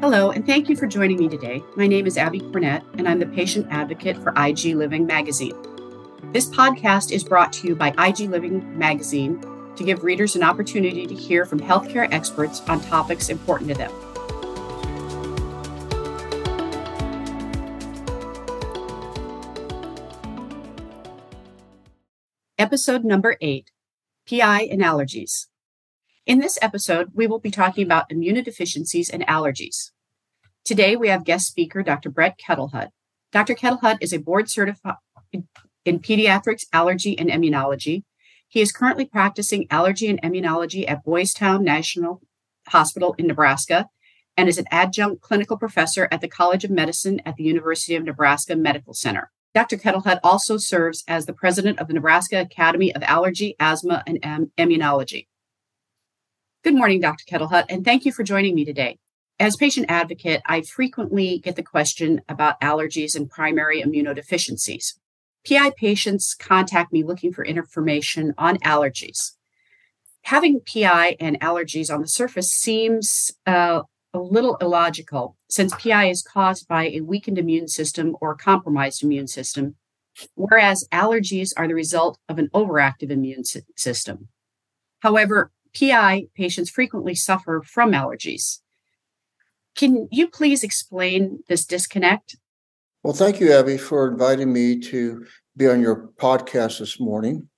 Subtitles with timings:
[0.00, 1.62] Hello, and thank you for joining me today.
[1.76, 5.54] My name is Abby Cornett, and I'm the patient advocate for IG Living Magazine.
[6.32, 9.38] This podcast is brought to you by IG Living Magazine
[9.76, 13.92] to give readers an opportunity to hear from healthcare experts on topics important to them.
[22.58, 23.70] Episode number eight
[24.26, 25.48] PI and allergies.
[26.26, 29.90] In this episode, we will be talking about immunodeficiencies and allergies.
[30.64, 32.10] Today, we have guest speaker Dr.
[32.10, 32.90] Brett Kettelhut.
[33.32, 33.54] Dr.
[33.54, 34.96] Kettelhut is a board certified
[35.84, 38.04] in pediatrics, allergy, and immunology.
[38.48, 42.20] He is currently practicing allergy and immunology at Boys Town National
[42.68, 43.88] Hospital in Nebraska
[44.36, 48.04] and is an adjunct clinical professor at the College of Medicine at the University of
[48.04, 49.30] Nebraska Medical Center.
[49.54, 49.76] Dr.
[49.76, 54.20] Kettelhut also serves as the president of the Nebraska Academy of Allergy, Asthma, and
[54.56, 55.26] Immunology.
[56.62, 57.24] Good morning, Dr.
[57.24, 58.98] Kettelhut, and thank you for joining me today.
[59.40, 64.98] As patient advocate, I frequently get the question about allergies and primary immunodeficiencies.
[65.48, 69.32] PI patients contact me looking for information on allergies.
[70.24, 73.80] Having PI and allergies on the surface seems uh,
[74.12, 79.26] a little illogical since PI is caused by a weakened immune system or compromised immune
[79.26, 79.76] system,
[80.34, 83.44] whereas allergies are the result of an overactive immune
[83.74, 84.28] system.
[84.98, 88.58] However, PI patients frequently suffer from allergies.
[89.74, 92.36] Can you please explain this disconnect?
[93.02, 95.24] Well, thank you, Abby, for inviting me to
[95.56, 97.48] be on your podcast this morning.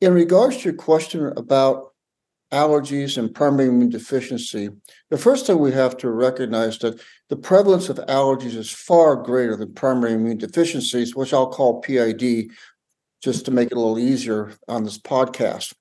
[0.00, 1.92] In regards to your question about
[2.52, 4.70] allergies and primary immune deficiency,
[5.08, 9.16] the first thing we have to recognize is that the prevalence of allergies is far
[9.16, 12.50] greater than primary immune deficiencies, which I'll call PID,
[13.22, 15.74] just to make it a little easier on this podcast.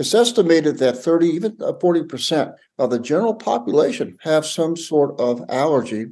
[0.00, 6.06] It's estimated that 30, even 40% of the general population have some sort of allergy,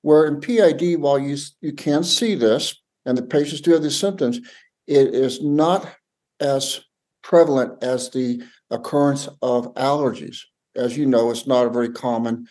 [0.00, 3.98] where in PID, while you, you can see this and the patients do have these
[3.98, 4.40] symptoms,
[4.86, 5.94] it is not
[6.40, 6.80] as
[7.22, 10.38] prevalent as the occurrence of allergies.
[10.74, 12.46] As you know, it's not a very common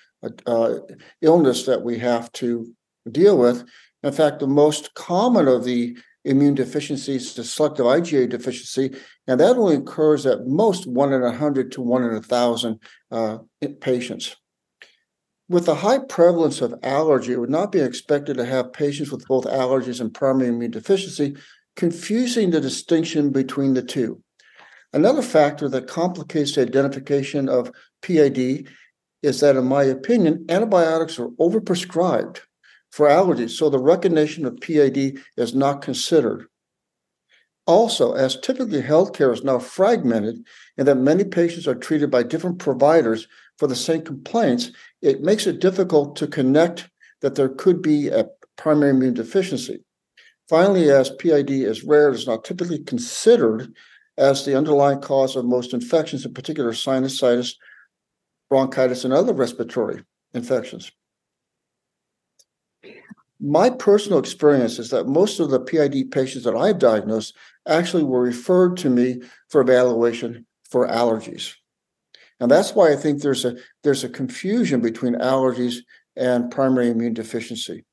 [0.45, 0.75] uh,
[1.23, 2.71] illness that we have to
[3.11, 3.67] deal with.
[4.03, 8.95] In fact, the most common of the immune deficiencies to selective IgA deficiency,
[9.27, 12.79] and that only occurs at most one in a hundred to one in a thousand
[13.11, 13.37] uh,
[13.79, 14.35] patients.
[15.47, 19.25] With the high prevalence of allergy, it would not be expected to have patients with
[19.27, 21.35] both allergies and primary immune deficiency,
[21.75, 24.21] confusing the distinction between the two.
[24.93, 28.67] Another factor that complicates the identification of PID
[29.21, 32.39] is that, in my opinion, antibiotics are overprescribed
[32.91, 36.47] for allergies, so the recognition of PID is not considered.
[37.65, 40.43] Also, as typically healthcare is now fragmented
[40.77, 43.27] and that many patients are treated by different providers
[43.59, 46.89] for the same complaints, it makes it difficult to connect
[47.21, 48.27] that there could be a
[48.57, 49.83] primary immune deficiency.
[50.47, 53.71] Finally, as PID is rare, it is not typically considered
[54.17, 57.53] as the underlying cause of most infections, in particular sinusitis,
[58.49, 60.91] bronchitis, and other respiratory infections
[63.39, 67.35] my personal experience is that most of the PID patients that I've diagnosed
[67.67, 71.53] actually were referred to me for evaluation for allergies.
[72.39, 75.77] And that's why I think there's a there's a confusion between allergies
[76.15, 77.85] and primary immune deficiency.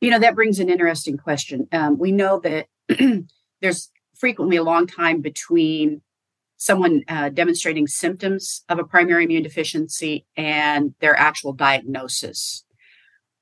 [0.00, 1.68] You know, that brings an interesting question.
[1.72, 2.66] Um, we know that
[3.60, 6.02] there's frequently a long time between
[6.56, 12.64] someone uh, demonstrating symptoms of a primary immune deficiency and their actual diagnosis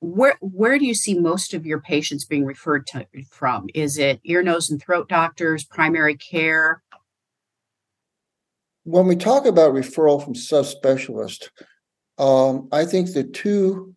[0.00, 3.66] where where do you see most of your patients being referred to from?
[3.74, 6.82] Is it ear, nose, and throat doctors, primary care?
[8.84, 11.48] When we talk about referral from subspecialists,
[12.18, 13.94] um, I think the two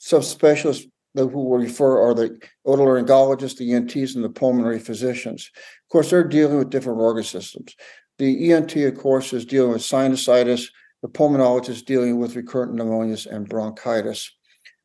[0.00, 5.50] subspecialists that who will refer are the otolaryngologists, the ENTs, and the pulmonary physicians.
[5.54, 7.76] Of course, they're dealing with different organ systems.
[8.18, 10.68] The ENT, of course, is dealing with sinusitis.
[11.02, 14.30] The pulmonologist is dealing with recurrent pneumonias and bronchitis.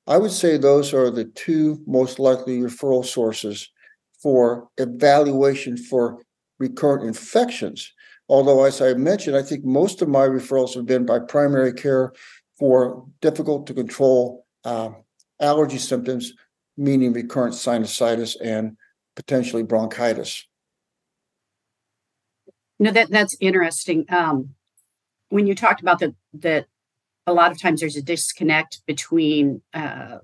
[0.08, 3.70] I would say those are the two most likely referral sources
[4.22, 6.22] for evaluation for
[6.60, 7.92] recurrent infections.
[8.30, 12.14] Although, as I mentioned, I think most of my referrals have been by primary care
[12.58, 14.90] for difficult to control uh,
[15.40, 16.34] allergy symptoms,
[16.78, 18.76] meaning recurrent sinusitis and
[19.16, 20.46] potentially bronchitis.
[22.80, 24.06] No, that that's interesting.
[24.10, 24.56] Um,
[25.30, 26.68] when you talked about the that
[27.28, 30.20] a lot of times there's a disconnect between uh,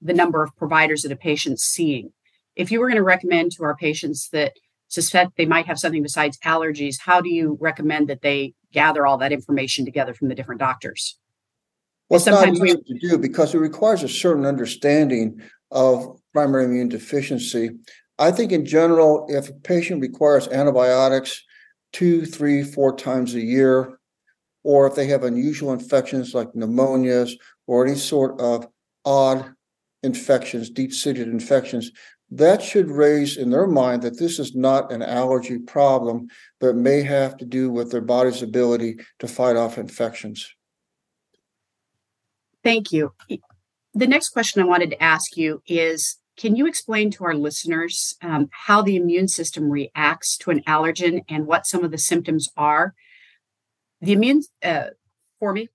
[0.00, 2.12] the number of providers that a patient's seeing.
[2.56, 4.54] If you were going to recommend to our patients that
[4.88, 9.18] suspect they might have something besides allergies, how do you recommend that they gather all
[9.18, 11.18] that information together from the different doctors?
[12.08, 12.76] Well, it's not easy we...
[12.76, 17.70] to do because it requires a certain understanding of primary immune deficiency.
[18.18, 21.42] I think in general, if a patient requires antibiotics
[21.92, 23.97] two, three, four times a year,
[24.68, 27.32] or if they have unusual infections like pneumonias
[27.66, 28.68] or any sort of
[29.02, 29.54] odd
[30.02, 31.90] infections, deep seated infections,
[32.30, 36.28] that should raise in their mind that this is not an allergy problem,
[36.60, 40.54] but may have to do with their body's ability to fight off infections.
[42.62, 43.14] Thank you.
[43.94, 48.16] The next question I wanted to ask you is Can you explain to our listeners
[48.20, 52.50] um, how the immune system reacts to an allergen and what some of the symptoms
[52.54, 52.92] are?
[54.00, 54.86] The immune, uh,
[55.38, 55.68] for me?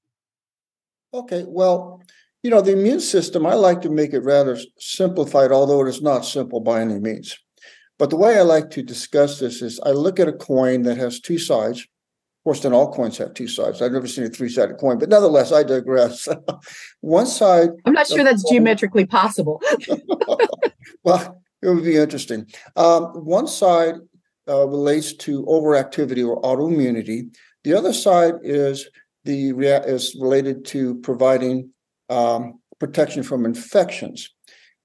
[1.14, 2.02] Okay, well,
[2.42, 6.02] you know, the immune system, I like to make it rather simplified, although it is
[6.02, 7.38] not simple by any means.
[8.00, 10.98] But the way I like to discuss this is I look at a coin that
[10.98, 11.88] has two sides
[12.44, 13.82] of course, then all coins have two sides.
[13.82, 16.28] I've never seen a three sided coin, but nonetheless, I digress.
[17.00, 17.70] One side.
[17.86, 19.62] I'm not sure that's coin, geometrically possible.
[21.06, 22.46] well, it would be interesting.
[22.76, 23.96] Um, one side
[24.50, 27.34] uh, relates to overactivity or autoimmunity.
[27.64, 28.90] The other side is
[29.26, 31.70] the is related to providing
[32.10, 34.30] um, protection from infections.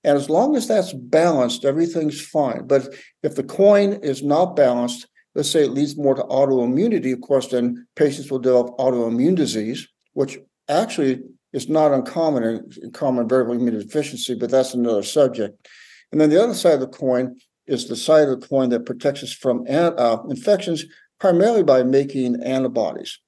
[0.04, 2.66] And as long as that's balanced, everything's fine.
[2.66, 7.20] But if the coin is not balanced, let's say it leads more to autoimmunity, of
[7.20, 10.38] course, then patients will develop autoimmune disease, which
[10.68, 11.20] actually
[11.52, 15.68] is not uncommon in, common variable immunodeficiency, but that's another subject.
[16.12, 17.36] And then the other side of the coin
[17.66, 20.84] is the side of the coin that protects us from uh, infections,
[21.20, 23.18] primarily by making antibodies.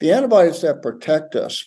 [0.00, 1.64] The antibodies that protect us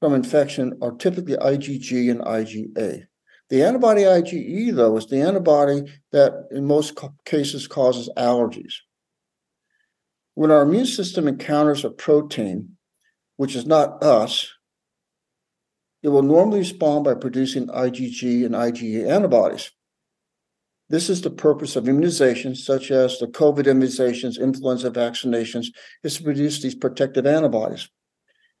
[0.00, 3.04] from infection are typically IgG and IgA.
[3.50, 8.74] The antibody IgE, though, is the antibody that in most cases causes allergies.
[10.34, 12.76] When our immune system encounters a protein,
[13.36, 14.52] which is not us,
[16.02, 19.70] it will normally respond by producing IgG and IgE antibodies.
[20.90, 25.66] This is the purpose of immunizations, such as the COVID immunizations, influenza vaccinations,
[26.02, 27.88] is to produce these protective antibodies.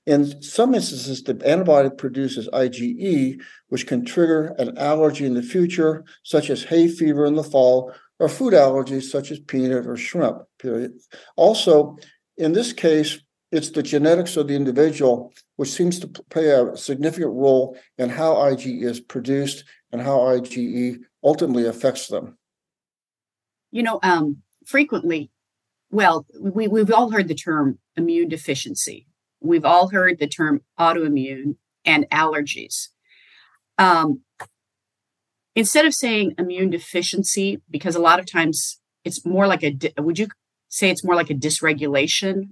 [0.06, 6.04] In some instances, the antibody produces IgE, which can trigger an allergy in the future,
[6.22, 10.38] such as hay fever in the fall or food allergies such as peanut or shrimp,
[10.58, 10.92] period.
[11.36, 11.96] Also,
[12.36, 13.20] in this case,
[13.52, 18.34] it's the genetics of the individual which seems to play a significant role in how
[18.34, 22.38] IgE is produced and how IgE ultimately affects them.
[23.70, 25.30] You know, um, frequently,
[25.90, 29.06] well, we, we've all heard the term immune deficiency.
[29.40, 32.88] We've all heard the term autoimmune and allergies.
[33.78, 34.22] Um,
[35.54, 40.18] instead of saying immune deficiency, because a lot of times it's more like a, would
[40.18, 40.28] you
[40.68, 42.50] say it's more like a dysregulation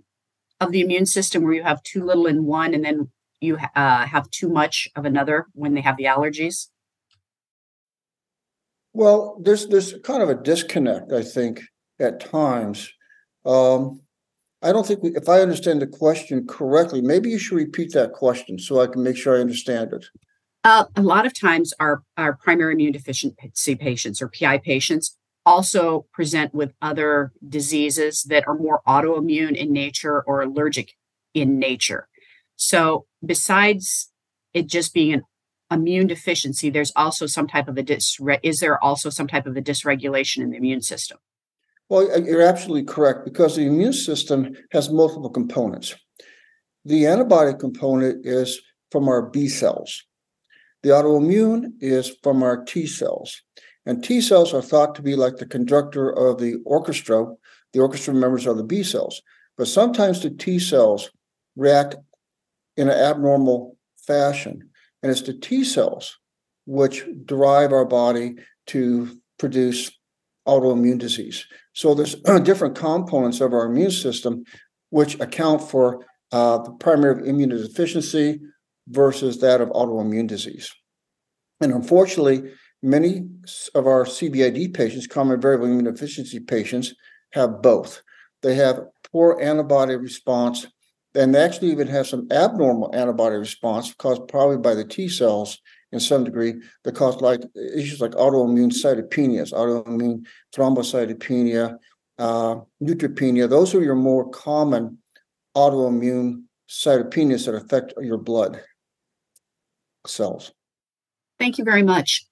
[0.60, 3.10] of the immune system where you have too little in one and then
[3.40, 6.68] you uh, have too much of another when they have the allergies?
[8.96, 11.60] Well, there's there's kind of a disconnect, I think,
[12.00, 12.90] at times.
[13.44, 14.00] Um,
[14.62, 18.14] I don't think we, if I understand the question correctly, maybe you should repeat that
[18.14, 20.06] question so I can make sure I understand it.
[20.64, 26.06] Uh, a lot of times, our, our primary immune deficiency patients or PI patients also
[26.14, 30.94] present with other diseases that are more autoimmune in nature or allergic
[31.34, 32.08] in nature.
[32.56, 34.10] So, besides
[34.54, 35.22] it just being an
[35.70, 39.56] immune deficiency, there's also some type of a dysre- is there also some type of
[39.56, 41.18] a dysregulation in the immune system?
[41.88, 45.94] Well, you're absolutely correct because the immune system has multiple components.
[46.84, 50.04] The antibody component is from our B cells.
[50.82, 53.42] The autoimmune is from our T cells.
[53.86, 57.26] And T cells are thought to be like the conductor of the orchestra.
[57.72, 59.22] The orchestra members are the B cells.
[59.56, 61.10] But sometimes the T cells
[61.56, 61.96] react
[62.76, 64.70] in an abnormal fashion.
[65.02, 66.18] And it's the T cells
[66.66, 68.36] which drive our body
[68.68, 69.90] to produce
[70.48, 71.46] autoimmune disease.
[71.72, 74.44] So there's different components of our immune system
[74.90, 78.40] which account for uh, the primary immunodeficiency,
[78.88, 80.72] versus that of autoimmune disease.
[81.60, 83.28] And unfortunately, many
[83.74, 86.94] of our CVID patients, common variable immunodeficiency patients,
[87.32, 88.02] have both.
[88.42, 90.66] They have poor antibody response,
[91.16, 95.58] and they actually even have some abnormal antibody response caused probably by the T cells
[95.92, 96.54] in some degree
[96.84, 97.40] that cause like
[97.74, 101.78] issues like autoimmune cytopenias, autoimmune thrombocytopenia,
[102.18, 103.48] uh, neutropenia.
[103.48, 104.98] Those are your more common
[105.56, 108.60] autoimmune cytopenias that affect your blood
[110.06, 110.52] cells.
[111.38, 112.26] Thank you very much.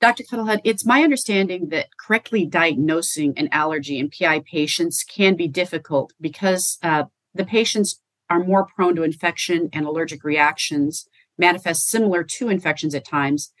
[0.00, 0.24] Dr.
[0.24, 6.12] Kettelhut, it's my understanding that correctly diagnosing an allergy in PI patients can be difficult
[6.20, 7.04] because uh,
[7.36, 13.06] the patients are more prone to infection and allergic reactions, manifest similar to infections at
[13.06, 13.52] times.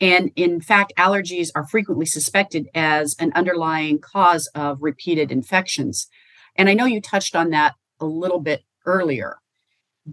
[0.00, 6.08] And in fact, allergies are frequently suspected as an underlying cause of repeated infections.
[6.56, 9.38] And I know you touched on that a little bit earlier,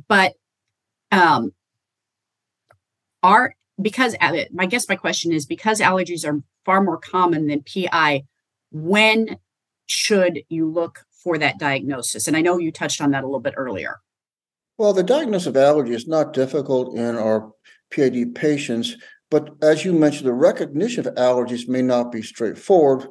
[0.07, 0.33] but
[1.11, 1.53] um,
[3.23, 7.63] are because uh, I guess my question is because allergies are far more common than
[7.63, 8.23] PI,
[8.71, 9.37] when
[9.87, 12.27] should you look for that diagnosis?
[12.27, 13.97] And I know you touched on that a little bit earlier.
[14.77, 17.51] Well, the diagnosis of allergy is not difficult in our
[17.91, 18.95] PID patients,
[19.29, 23.07] but as you mentioned, the recognition of allergies may not be straightforward.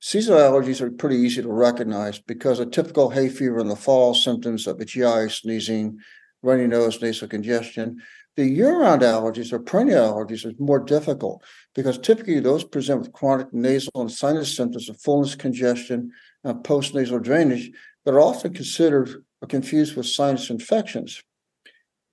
[0.00, 4.14] Seasonal allergies are pretty easy to recognize because a typical hay fever in the fall,
[4.14, 5.98] symptoms of itchy eyes, sneezing,
[6.42, 8.00] runny nose, nasal congestion.
[8.36, 11.42] The year-round allergies or perennial allergies is more difficult
[11.74, 16.12] because typically those present with chronic nasal and sinus symptoms of fullness, congestion,
[16.42, 17.70] and post-nasal drainage
[18.04, 21.22] that are often considered or confused with sinus infections.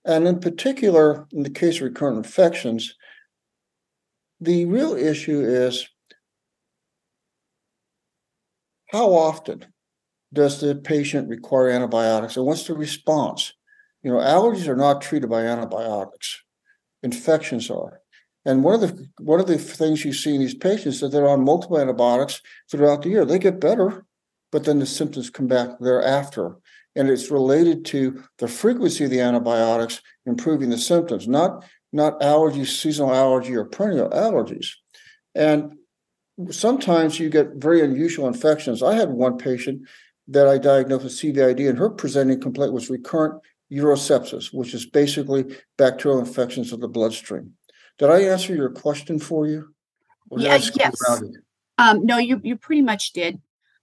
[0.04, 2.96] And in particular, in the case of recurrent infections,
[4.42, 5.88] the real issue is
[8.92, 9.66] how often
[10.34, 13.54] does the patient require antibiotics and what's the response?
[14.04, 16.42] You know, allergies are not treated by antibiotics.
[17.04, 18.02] Infections are.
[18.46, 21.10] And one of the one of the things you see in these patients is that
[21.10, 22.42] they're on multiple antibiotics
[22.72, 23.26] throughout the year.
[23.26, 24.06] They get better,
[24.52, 26.56] but then the symptoms come back thereafter.
[26.96, 32.68] And it's related to the frequency of the antibiotics improving the symptoms, not not allergies,
[32.68, 34.68] seasonal allergy or perennial allergies.
[35.36, 35.76] And
[36.50, 38.82] sometimes you get very unusual infections.
[38.82, 39.88] I had one patient
[40.28, 45.46] that I diagnosed with CVID, and her presenting complaint was recurrent urosepsis, which is basically
[45.78, 47.54] bacterial infections of the bloodstream.
[47.98, 49.74] Did I answer your question for you?
[50.32, 50.96] Yeah, yes.
[51.78, 53.42] Um, no, you you pretty much did.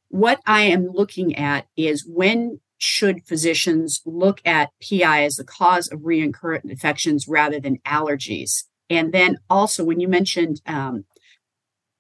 [0.08, 5.88] What I am looking at is when should physicians look at PI as the cause
[5.88, 8.64] of recurrent infections rather than allergies?
[8.88, 11.04] And then also, when you mentioned um,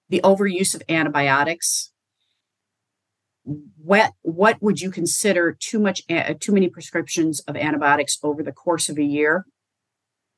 [0.08, 1.92] the overuse of antibiotics,
[3.46, 8.52] what what would you consider too much uh, too many prescriptions of antibiotics over the
[8.52, 9.46] course of a year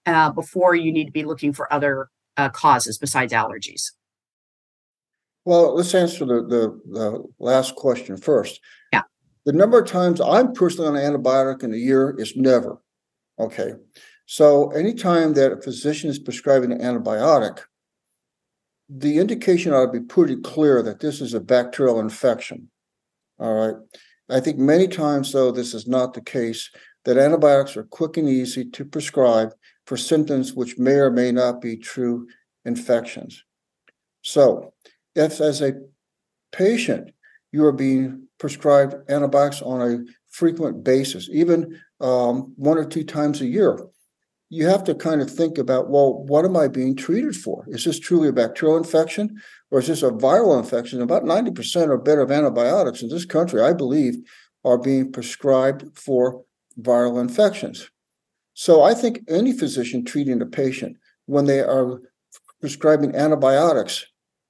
[0.05, 3.93] uh, before you need to be looking for other uh, causes besides allergies?
[5.45, 8.61] Well let's answer the, the, the last question first.
[8.93, 9.03] Yeah.
[9.47, 12.83] The number of times i'm personally on an antibiotic in a year is never
[13.39, 13.73] okay?
[14.27, 17.61] So anytime that a physician is prescribing an antibiotic
[18.91, 22.71] the indication ought to be pretty clear that this is a bacterial infection
[23.39, 23.75] all right.
[24.31, 26.71] I think many times, though, this is not the case,
[27.05, 29.55] that antibiotics are quick and easy to prescribe
[29.87, 32.29] for symptoms which may or may not be true
[32.65, 33.43] infections.
[34.23, 34.75] So,
[35.15, 35.81] if as a
[36.53, 37.13] patient
[37.53, 43.41] you are being prescribed antibiotics on a frequent basis, even um, one or two times
[43.41, 43.79] a year,
[44.51, 47.65] you have to kind of think about well, what am I being treated for?
[47.69, 49.41] Is this truly a bacterial infection
[49.71, 51.03] or is this a viral infection?
[51.03, 54.17] About 90% or better of antibiotics in this country, I believe,
[54.65, 56.45] are being prescribed for
[56.81, 57.91] viral infections.
[58.55, 60.97] So I think any physician treating a patient
[61.27, 62.01] when they are
[62.61, 64.05] prescribing antibiotics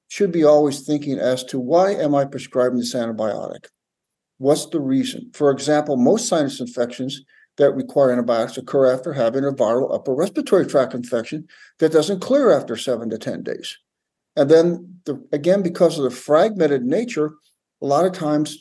[0.09, 3.67] should be always thinking as to why am I prescribing this antibiotic?
[4.39, 5.31] What's the reason?
[5.35, 7.23] For example, most sinus infections
[7.59, 11.47] that require antibiotics occur after having a viral upper respiratory tract infection
[11.81, 13.77] that doesn't clear after seven to 10 days.
[14.39, 17.33] And then, the, again, because of the fragmented nature,
[17.83, 18.57] a lot of times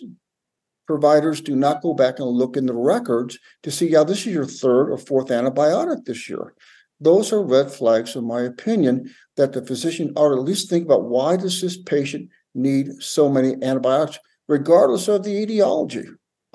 [0.87, 4.33] providers do not go back and look in the records to see, yeah, this is
[4.33, 6.55] your third or fourth antibiotic this year.
[6.99, 10.85] Those are red flags, in my opinion, that the physician ought to at least think
[10.85, 14.17] about why does this patient need so many antibiotics,
[14.47, 16.05] regardless of the etiology.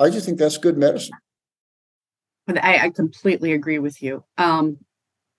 [0.01, 1.15] I just think that's good medicine.
[2.49, 4.25] I, I completely agree with you.
[4.37, 4.79] Um,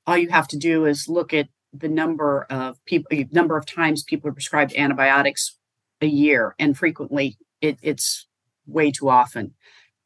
[0.07, 4.03] all you have to do is look at the number of people, number of times
[4.03, 5.57] people are prescribed antibiotics
[6.01, 8.27] a year, and frequently it, it's
[8.67, 9.53] way too often.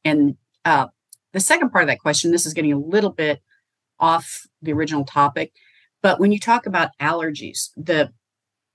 [0.05, 0.87] And uh,
[1.33, 3.41] the second part of that question, this is getting a little bit
[3.99, 5.51] off the original topic,
[6.01, 8.11] but when you talk about allergies, the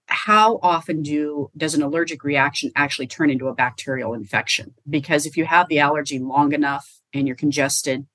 [0.06, 4.74] how often do does an allergic reaction actually turn into a bacterial infection?
[4.88, 8.06] Because if you have the allergy long enough and you're congested,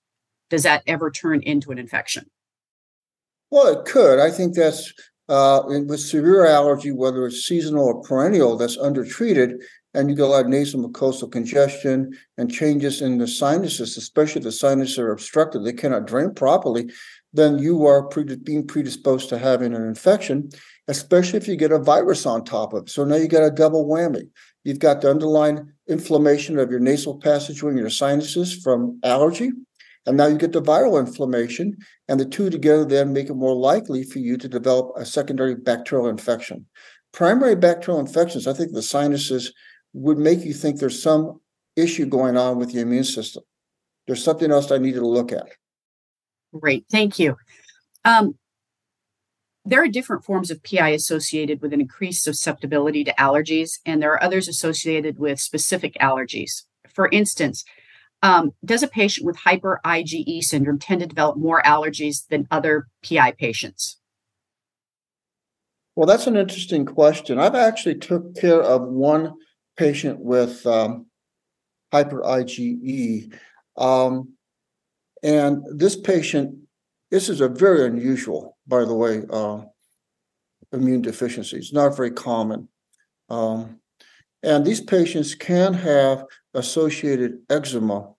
[0.50, 2.30] does that ever turn into an infection?
[3.50, 4.20] Well, it could.
[4.20, 4.94] I think that's
[5.30, 9.62] uh, with severe allergy, whether it's seasonal or perennial, that's undertreated,
[9.94, 14.40] and you get a lot of nasal mucosal congestion and changes in the sinuses, especially
[14.40, 16.90] if the sinuses are obstructed, they cannot drain properly,
[17.34, 20.50] then you are pre- being predisposed to having an infection,
[20.88, 22.90] especially if you get a virus on top of it.
[22.90, 24.30] So now you got a double whammy.
[24.64, 29.52] You've got the underlying inflammation of your nasal passageway and your sinuses from allergy,
[30.08, 33.54] And now you get the viral inflammation, and the two together then make it more
[33.54, 36.66] likely for you to develop a secondary bacterial infection.
[37.12, 39.54] Primary bacterial infections, I think the sinuses
[39.92, 41.42] would make you think there's some
[41.76, 43.44] issue going on with the immune system.
[44.08, 45.50] There's something else I needed to look at.
[46.54, 47.36] Great, thank you.
[48.06, 48.36] Um,
[49.66, 54.14] there are different forms of PI associated with an increased susceptibility to allergies, and there
[54.14, 56.64] are others associated with specific allergies.
[56.94, 57.66] For instance,
[58.24, 62.88] um, does a patient with hyper IgE syndrome tend to develop more allergies than other
[63.08, 64.00] PI patients?
[65.96, 67.40] Well, that's an interesting question.
[67.40, 69.34] I've actually took care of one
[69.78, 71.08] patient with um,
[71.92, 73.34] hyper IgE,
[73.78, 74.34] um,
[75.24, 76.56] and this patient
[77.10, 79.62] this is a very unusual, by the way, uh,
[80.74, 81.58] immune deficiency.
[81.58, 82.68] It's not very common.
[83.30, 83.80] Um,
[84.44, 86.26] and these patients can have
[86.58, 88.14] associated eczema,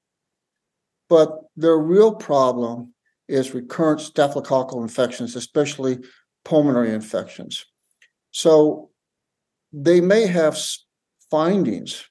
[1.09, 2.95] but their real problem
[3.29, 5.99] is recurrent staphylococcal infections, especially
[6.45, 7.67] pulmonary infections.
[8.31, 8.91] So
[9.73, 10.59] they may have
[11.31, 12.09] findings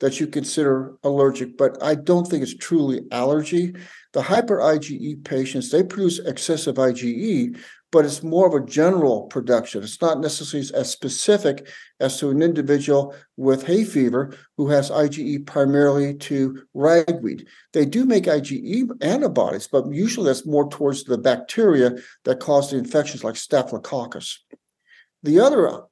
[0.00, 3.74] that you consider allergic, but I don't think it's truly allergy.
[4.12, 7.58] The hyper IgE patients, they produce excessive IgE,
[7.96, 9.82] but it's more of a general production.
[9.82, 11.66] It's not necessarily as specific
[11.98, 17.46] as to an individual with hay fever who has IgE primarily to ragweed.
[17.72, 22.76] They do make IgE antibodies, but usually that's more towards the bacteria that cause the
[22.76, 24.44] infections like staphylococcus.
[25.22, 25.84] The other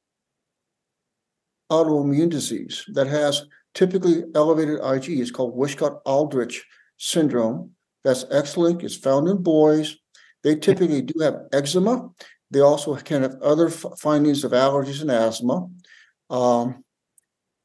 [1.73, 6.67] autoimmune disease that has typically elevated IgE is called Wiskott-Aldrich
[6.99, 7.71] syndrome.
[8.05, 8.85] That's X-linked.
[8.85, 9.97] It's found in boys.
[10.45, 12.11] They typically do have eczema.
[12.51, 15.69] They also can have other findings of allergies and asthma.
[16.31, 16.85] Um,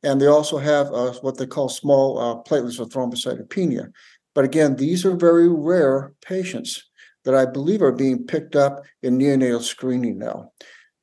[0.01, 3.91] and they also have uh, what they call small uh, platelets of thrombocytopenia.
[4.33, 6.89] But again, these are very rare patients
[7.25, 10.53] that I believe are being picked up in neonatal screening now.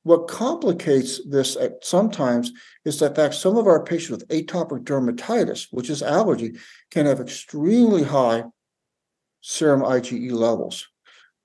[0.04, 2.52] What complicates this sometimes
[2.84, 6.56] is the fact some of our patients with atopic dermatitis, which is allergy,
[6.90, 8.44] can have extremely high
[9.42, 10.88] serum IgE levels.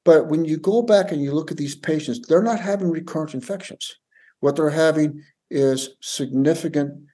[0.03, 3.33] But when you go back and you look at these patients, they're not having recurrent
[3.33, 3.95] infections.
[4.39, 7.05] What they're having is significant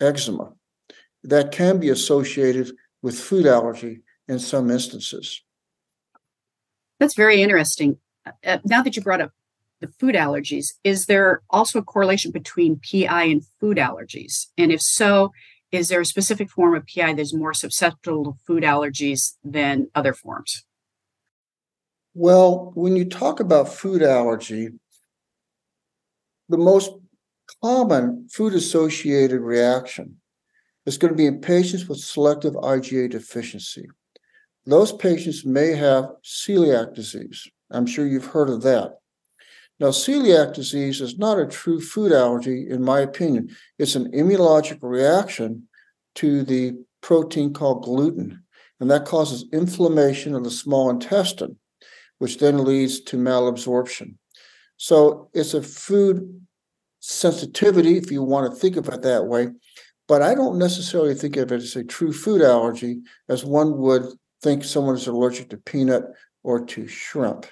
[0.00, 0.52] eczema
[1.22, 5.42] that can be associated with food allergy in some instances.
[6.98, 7.98] That's very interesting.
[8.44, 9.32] Uh, now that you brought up
[9.80, 14.46] the food allergies, is there also a correlation between PI and food allergies?
[14.56, 15.32] And if so,
[15.72, 20.14] is there a specific form of PI that's more susceptible to food allergies than other
[20.14, 20.64] forms?
[22.16, 24.68] Well, when you talk about food allergy,
[26.48, 26.92] the most
[27.60, 30.18] common food associated reaction
[30.86, 33.88] is going to be in patients with selective IgA deficiency.
[34.64, 37.48] Those patients may have celiac disease.
[37.72, 38.98] I'm sure you've heard of that.
[39.80, 43.50] Now, celiac disease is not a true food allergy, in my opinion.
[43.76, 45.66] It's an immunologic reaction
[46.16, 48.44] to the protein called gluten,
[48.78, 51.58] and that causes inflammation of the small intestine,
[52.18, 54.14] which then leads to malabsorption.
[54.76, 56.40] So it's a food
[57.00, 59.48] sensitivity, if you want to think of it that way.
[60.08, 64.04] But I don't necessarily think of it as a true food allergy, as one would
[64.42, 66.04] think someone is allergic to peanut
[66.42, 67.46] or to shrimp.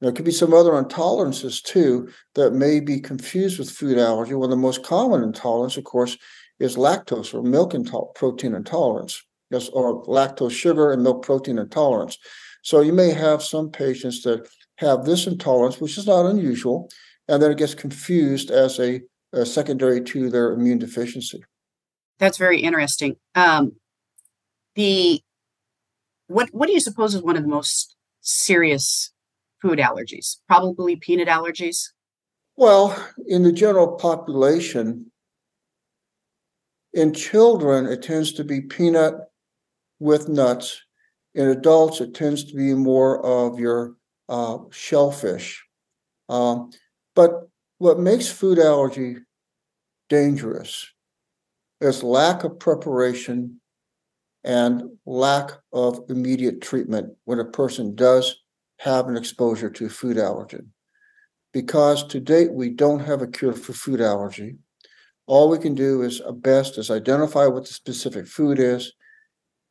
[0.00, 4.34] There could be some other intolerances too that may be confused with food allergy.
[4.34, 6.16] One of the most common intolerance, of course,
[6.58, 7.74] is lactose or milk
[8.14, 12.18] protein intolerance, yes, or lactose sugar and milk protein intolerance.
[12.62, 16.90] So you may have some patients that have this intolerance, which is not unusual,
[17.28, 19.00] and then it gets confused as a,
[19.32, 21.42] a secondary to their immune deficiency.
[22.18, 23.16] That's very interesting.
[23.34, 23.72] Um,
[24.74, 25.20] the
[26.26, 29.12] what what do you suppose is one of the most serious
[29.60, 30.36] food allergies?
[30.46, 31.88] Probably peanut allergies?
[32.56, 32.94] Well,
[33.26, 35.10] in the general population,
[36.92, 39.14] in children, it tends to be peanut
[39.98, 40.82] with nuts.
[41.34, 43.94] In adults, it tends to be more of your
[44.28, 45.64] uh, shellfish.
[46.28, 46.70] Um,
[47.14, 49.16] but what makes food allergy
[50.08, 50.86] dangerous
[51.80, 53.60] is lack of preparation
[54.44, 58.36] and lack of immediate treatment when a person does
[58.78, 60.68] have an exposure to food allergen.
[61.52, 64.56] Because to date, we don't have a cure for food allergy.
[65.26, 68.92] All we can do is uh, best is identify what the specific food is,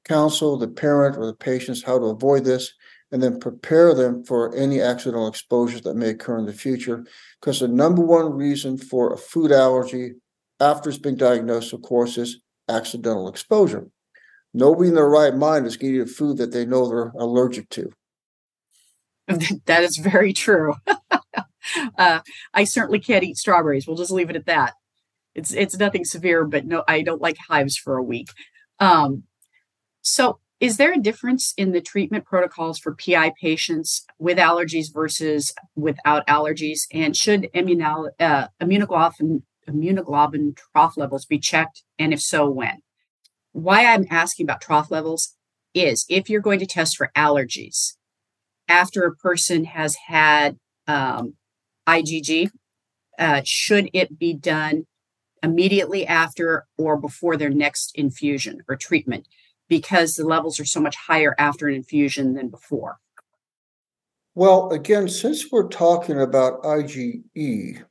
[0.05, 2.73] counsel the parent or the patients how to avoid this,
[3.11, 7.05] and then prepare them for any accidental exposures that may occur in the future.
[7.39, 10.13] Because the number one reason for a food allergy
[10.59, 13.87] after it's been diagnosed, of course, is accidental exposure.
[14.53, 17.91] Nobody in their right mind is eating a food that they know they're allergic to.
[19.65, 20.73] that is very true.
[21.97, 22.19] uh,
[22.53, 23.87] I certainly can't eat strawberries.
[23.87, 24.73] We'll just leave it at that.
[25.35, 28.29] It's it's nothing severe, but no, I don't like hives for a week.
[28.79, 29.23] Um,
[30.01, 35.53] so, is there a difference in the treatment protocols for PI patients with allergies versus
[35.75, 36.81] without allergies?
[36.93, 41.83] And should immunol- uh, immunoglobulin, immunoglobulin trough levels be checked?
[41.97, 42.79] And if so, when?
[43.53, 45.35] Why I'm asking about trough levels
[45.73, 47.93] is if you're going to test for allergies
[48.67, 50.57] after a person has had
[50.87, 51.35] um,
[51.87, 52.49] IgG,
[53.17, 54.85] uh, should it be done
[55.41, 59.27] immediately after or before their next infusion or treatment?
[59.69, 62.97] Because the levels are so much higher after an infusion than before.
[64.35, 67.83] Well, again, since we're talking about IgE,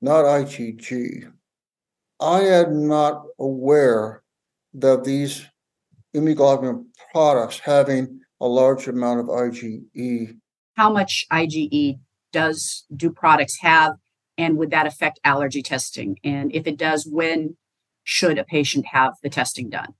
[0.00, 1.32] not IgG,
[2.20, 4.22] I am not aware
[4.74, 5.46] that these
[6.14, 10.36] immunoglobulin products having a large amount of IgE.
[10.76, 11.98] How much IgE
[12.32, 13.94] does do products have,
[14.36, 16.18] and would that affect allergy testing?
[16.24, 17.56] And if it does, when
[18.04, 19.94] should a patient have the testing done?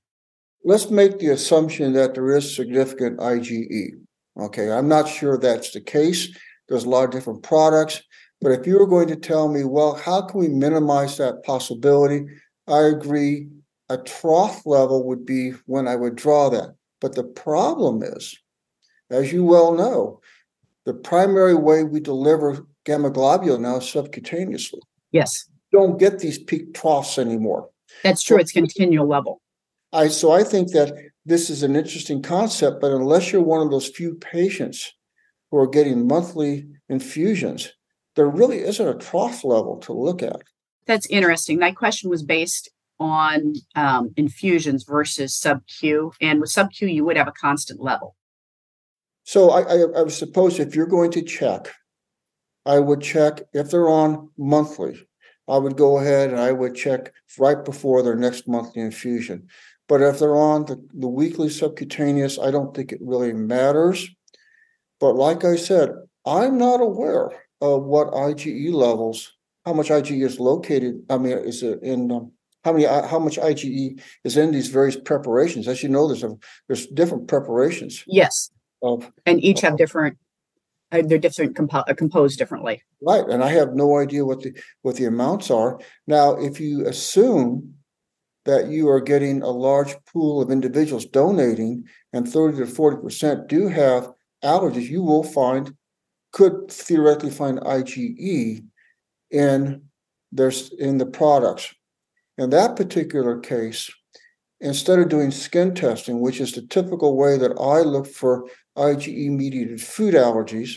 [0.64, 3.90] Let's make the assumption that there is significant IgE.
[4.38, 6.28] Okay, I'm not sure that's the case.
[6.68, 8.02] There's a lot of different products.
[8.40, 12.26] But if you were going to tell me, well, how can we minimize that possibility?
[12.68, 13.48] I agree.
[13.88, 16.74] A trough level would be when I would draw that.
[17.00, 18.38] But the problem is,
[19.10, 20.20] as you well know,
[20.84, 24.80] the primary way we deliver gamma globulin now is subcutaneously.
[25.12, 25.48] Yes.
[25.72, 27.70] Don't get these peak troughs anymore.
[28.04, 28.36] That's true.
[28.36, 29.40] So, it's continual level.
[29.92, 30.92] I so I think that
[31.24, 34.92] this is an interesting concept, but unless you're one of those few patients
[35.50, 37.72] who are getting monthly infusions,
[38.16, 40.42] there really isn't a trough level to look at.
[40.86, 41.58] That's interesting.
[41.58, 42.70] That question was based
[43.00, 47.80] on um, infusions versus sub Q, and with sub Q, you would have a constant
[47.80, 48.16] level.
[49.24, 51.68] So I, I, I suppose if you're going to check,
[52.64, 55.06] I would check if they're on monthly.
[55.48, 59.48] I would go ahead and I would check right before their next monthly infusion.
[59.88, 64.08] But if they're on the, the weekly subcutaneous, I don't think it really matters.
[65.00, 65.90] But like I said,
[66.26, 69.32] I'm not aware of what IgE levels,
[69.64, 71.02] how much IgE is located.
[71.08, 72.32] I mean, is it in um,
[72.64, 75.68] how many uh, how much IgE is in these various preparations.
[75.68, 78.04] As you know, there's a there's different preparations.
[78.06, 78.50] Yes,
[78.82, 80.18] of and each have different.
[80.90, 82.82] Uh, they're different compo- uh, composed differently.
[83.02, 85.80] Right, and I have no idea what the what the amounts are.
[86.06, 87.74] Now, if you assume
[88.48, 91.84] that you are getting a large pool of individuals donating,
[92.14, 94.10] and thirty to forty percent do have
[94.42, 95.74] allergies, you will find
[96.32, 98.64] could theoretically find IgE
[99.30, 99.82] in
[100.32, 101.74] there's in the products.
[102.38, 103.90] In that particular case,
[104.60, 109.30] instead of doing skin testing, which is the typical way that I look for IgE
[109.30, 110.70] mediated food allergies,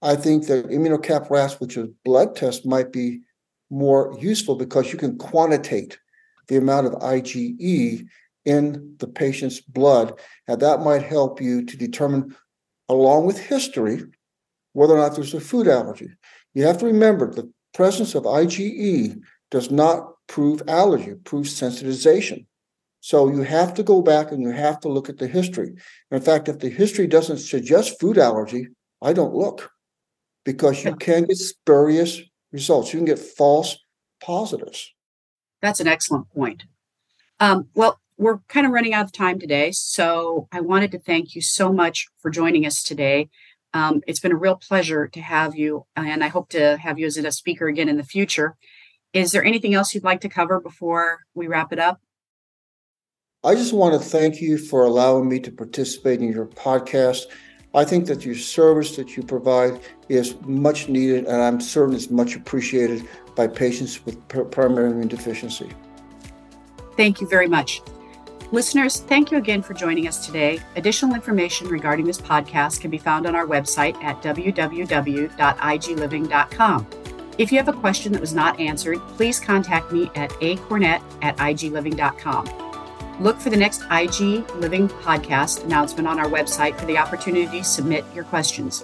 [0.00, 3.20] I think that immunocap RAS, which is blood test, might be
[3.68, 5.98] more useful because you can quantitate
[6.50, 8.06] the amount of IgE
[8.44, 10.18] in the patient's blood.
[10.48, 12.36] And that might help you to determine,
[12.88, 14.02] along with history,
[14.72, 16.08] whether or not there's a food allergy.
[16.52, 19.20] You have to remember the presence of IgE
[19.52, 22.46] does not prove allergy, it proves sensitization.
[23.00, 25.74] So you have to go back and you have to look at the history.
[26.10, 28.68] In fact, if the history doesn't suggest food allergy,
[29.00, 29.70] I don't look
[30.44, 32.20] because you can get spurious
[32.52, 32.92] results.
[32.92, 33.78] You can get false
[34.20, 34.92] positives.
[35.62, 36.64] That's an excellent point.
[37.38, 39.72] Um, well, we're kind of running out of time today.
[39.72, 43.30] So I wanted to thank you so much for joining us today.
[43.72, 47.06] Um, it's been a real pleasure to have you, and I hope to have you
[47.06, 48.56] as a speaker again in the future.
[49.12, 52.00] Is there anything else you'd like to cover before we wrap it up?
[53.42, 57.22] I just want to thank you for allowing me to participate in your podcast.
[57.72, 62.10] I think that your service that you provide is much needed, and I'm certain it's
[62.10, 65.70] much appreciated by patients with primary immune deficiency.
[66.96, 67.80] Thank you very much.
[68.52, 70.58] Listeners, thank you again for joining us today.
[70.74, 76.86] Additional information regarding this podcast can be found on our website at www.igliving.com.
[77.38, 81.36] If you have a question that was not answered, please contact me at acornett at
[81.36, 82.69] igliving.com.
[83.20, 87.64] Look for the next IG Living podcast announcement on our website for the opportunity to
[87.64, 88.82] submit your questions.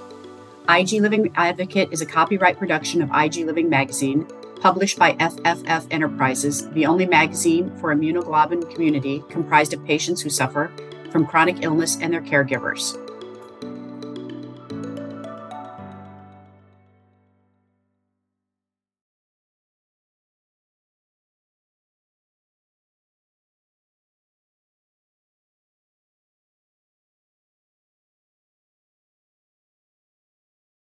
[0.68, 4.26] IG Living Advocate is a copyright production of IG Living Magazine
[4.60, 10.70] published by FFF Enterprises, the only magazine for immunoglobulin community comprised of patients who suffer
[11.10, 13.05] from chronic illness and their caregivers.